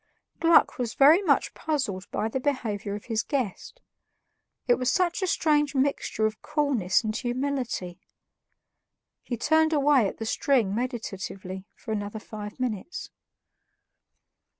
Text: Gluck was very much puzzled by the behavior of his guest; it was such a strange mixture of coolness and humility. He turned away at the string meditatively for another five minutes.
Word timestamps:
Gluck 0.39 0.79
was 0.79 0.95
very 0.95 1.21
much 1.21 1.53
puzzled 1.53 2.09
by 2.09 2.27
the 2.27 2.39
behavior 2.39 2.95
of 2.95 3.05
his 3.05 3.21
guest; 3.21 3.81
it 4.65 4.73
was 4.79 4.89
such 4.89 5.21
a 5.21 5.27
strange 5.27 5.75
mixture 5.75 6.25
of 6.25 6.41
coolness 6.41 7.03
and 7.03 7.15
humility. 7.15 7.99
He 9.21 9.37
turned 9.37 9.73
away 9.73 10.07
at 10.07 10.17
the 10.17 10.25
string 10.25 10.73
meditatively 10.73 11.67
for 11.75 11.91
another 11.91 12.17
five 12.17 12.59
minutes. 12.59 13.11